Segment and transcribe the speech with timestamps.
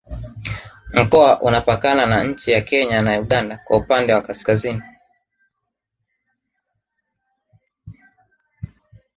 [0.93, 4.81] Mkoa unapakana na Nchi ya Kenya na Uganda kwa upande wa Kaskazini